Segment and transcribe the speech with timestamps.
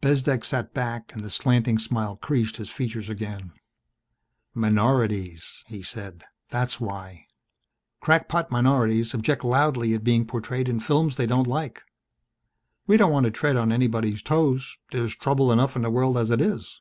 [0.00, 3.52] Bezdek sat back and the slanting smile creased his features again.
[4.52, 6.24] "Minorities," he said.
[6.50, 7.26] "That's why.
[8.00, 11.84] Crackpot minorities object loudly at being portrayed in films they don't like.
[12.88, 16.32] We don't want to tread on anybody's toes there's trouble enough in the world as
[16.32, 16.80] it is.